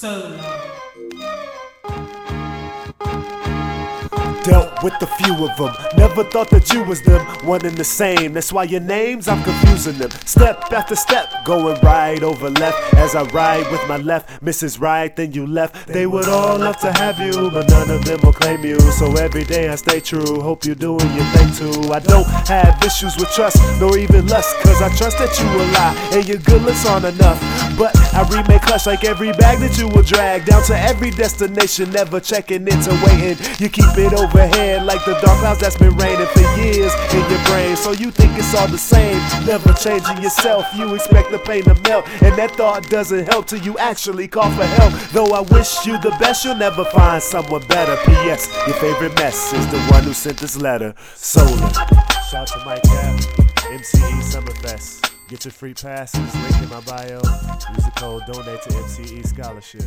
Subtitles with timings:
[0.00, 0.32] Dealt
[4.82, 8.32] with a few of them, never thought that you was them, one and the same.
[8.32, 10.10] That's why your names, I'm confusing them.
[10.24, 12.94] Step after step, going right over left.
[12.94, 14.80] As I ride with my left, Mrs.
[14.80, 15.86] Right, then you left.
[15.86, 18.80] They would all love to have you, but none of them will claim you.
[18.92, 21.92] So every day I stay true, hope you're doing your thing too.
[21.92, 25.68] I don't have issues with trust, nor even lust, cause I trust that you will
[25.74, 27.59] lie, and your good looks aren't enough.
[27.80, 31.90] But I remake clutch like every bag that you will drag down to every destination,
[31.90, 33.40] never checking into waiting.
[33.56, 37.42] You keep it overhead like the dark clouds that's been raining for years in your
[37.46, 37.76] brain.
[37.76, 39.16] So you think it's all the same,
[39.46, 40.66] never changing yourself.
[40.76, 44.50] You expect the pain to melt, and that thought doesn't help till you actually call
[44.50, 44.92] for help.
[45.12, 47.96] Though I wish you the best, you'll never find someone better.
[48.04, 48.46] P.S.
[48.66, 50.92] Your favorite mess is the one who sent this letter.
[51.14, 51.72] Solar.
[52.30, 53.16] Shout to Mike Cap,
[53.72, 55.09] MCE Summerfest.
[55.30, 57.14] Get your free passes, link in my bio.
[57.14, 59.82] Use the code donate to MCE Scholarship.